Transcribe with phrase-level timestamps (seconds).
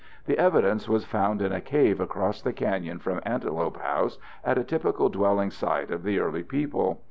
[0.25, 4.63] The evidence was found in a cave across the canyon from Antelope House at a
[4.63, 6.99] typical dwelling site of the early people.